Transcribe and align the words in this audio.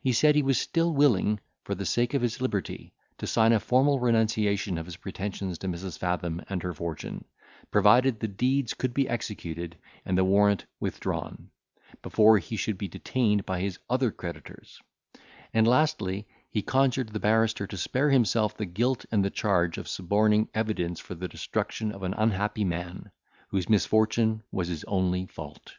He 0.00 0.14
said 0.14 0.34
he 0.34 0.42
was 0.42 0.56
still 0.58 0.94
willing, 0.94 1.40
for 1.62 1.74
the 1.74 1.84
sake 1.84 2.14
of 2.14 2.22
his 2.22 2.40
liberty, 2.40 2.94
to 3.18 3.26
sign 3.26 3.52
a 3.52 3.60
formal 3.60 4.00
renunciation 4.00 4.78
of 4.78 4.86
his 4.86 4.96
pretensions 4.96 5.58
to 5.58 5.68
Mrs. 5.68 5.98
Fathom 5.98 6.40
and 6.48 6.62
her 6.62 6.72
fortune, 6.72 7.26
provided 7.70 8.18
the 8.18 8.28
deeds 8.28 8.72
could 8.72 8.94
be 8.94 9.06
executed, 9.06 9.76
and 10.06 10.16
the 10.16 10.24
warrant 10.24 10.64
withdrawn, 10.80 11.50
before 12.00 12.38
he 12.38 12.56
should 12.56 12.78
be 12.78 12.88
detained 12.88 13.44
by 13.44 13.60
his 13.60 13.78
other 13.90 14.10
creditors; 14.10 14.80
and, 15.52 15.68
lastly, 15.68 16.26
he 16.48 16.62
conjured 16.62 17.10
the 17.10 17.20
barrister 17.20 17.66
to 17.66 17.76
spare 17.76 18.08
himself 18.08 18.56
the 18.56 18.64
guilt 18.64 19.04
and 19.12 19.22
the 19.22 19.28
charge 19.30 19.76
of 19.76 19.86
suborning 19.86 20.48
evidence 20.54 20.98
for 20.98 21.14
the 21.14 21.28
destruction 21.28 21.92
of 21.92 22.02
an 22.02 22.14
unhappy 22.14 22.64
man, 22.64 23.10
whose 23.48 23.68
misfortune 23.68 24.42
was 24.50 24.68
his 24.68 24.84
only 24.84 25.26
fault. 25.26 25.74